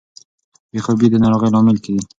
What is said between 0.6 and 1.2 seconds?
بې خوبي د